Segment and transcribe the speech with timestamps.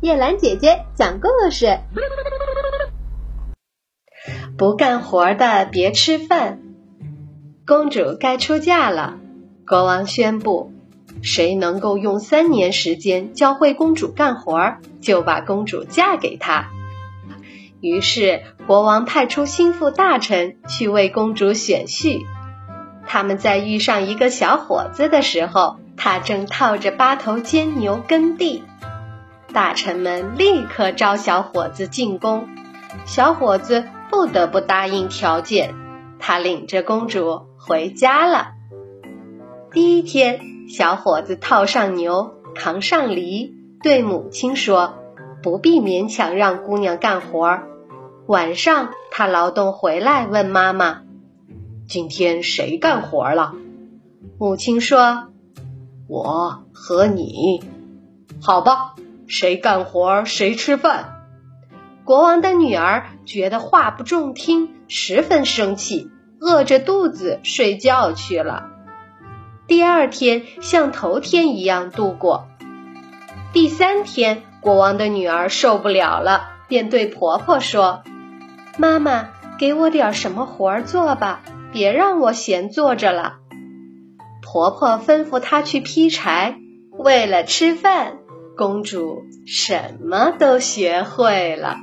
[0.00, 1.78] 叶兰姐姐讲故事。
[4.58, 6.60] 不干活的别吃饭。
[7.66, 9.18] 公主该出嫁了，
[9.66, 10.72] 国王宣布，
[11.22, 16.70] 谁能够用三年时间教会公主干活，就把公主嫁给他。
[17.80, 22.20] 于是，国王派出心腹大臣去为公主选婿。
[23.06, 28.62] 他们在遇上一个小伙子的时候，他正套着八头尖牛耕地。
[29.54, 32.48] 大臣们立刻召小伙子进宫，
[33.06, 35.72] 小伙子不得不答应条件。
[36.18, 38.48] 他领着公主回家了。
[39.70, 44.94] 第一天，小伙子套上牛，扛上犁，对母亲说
[45.40, 47.60] ：“不必勉强让姑娘干活。”
[48.26, 51.02] 晚上，他劳动回来，问妈妈
[51.86, 53.54] ：“今天谁干活了？”
[54.36, 55.28] 母亲说
[56.08, 57.62] ：“我和你。”
[58.42, 58.96] 好吧。
[59.26, 61.10] 谁干活谁吃饭。
[62.04, 68.70] 国王的女儿觉得话不中听，十分生气，饿着肚子睡觉去了。
[69.66, 72.48] 第二天像头天一样度过。
[73.54, 78.02] 第三天，国王的女儿受不了了，便对婆婆说
[78.76, 79.28] ：“妈妈，
[79.58, 81.40] 给我点什么活做吧，
[81.72, 83.36] 别让我闲坐着了。”
[84.42, 86.56] 婆婆吩咐她去劈柴，
[86.90, 88.18] 为了吃饭。
[88.56, 91.76] 公主什么都学会了。